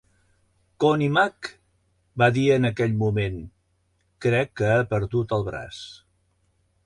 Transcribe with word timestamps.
Connie 0.83 1.09
Mack 1.17 1.49
va 2.21 2.29
dir 2.37 2.45
en 2.55 2.65
aquell 2.71 2.97
moment: 3.03 3.37
"Crec 4.27 4.53
que 4.61 4.73
ha 4.79 4.83
perdut 4.95 5.35
el 5.39 5.49
braç". 5.51 5.83